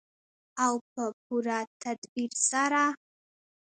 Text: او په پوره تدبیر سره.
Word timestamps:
او 0.65 0.73
په 0.93 1.03
پوره 1.23 1.59
تدبیر 1.81 2.31
سره. 2.49 2.83